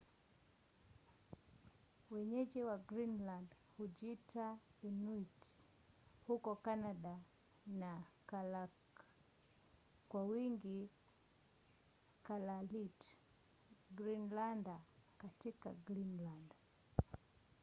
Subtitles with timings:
[2.11, 5.39] wenyeji wa greenland hujiita inuit
[6.27, 7.19] huko canada
[7.67, 8.99] na kalaalleq
[10.09, 10.89] kwa wingi
[12.23, 13.01] kalaalit
[13.95, 14.79] greenlander
[15.17, 16.53] katika greenland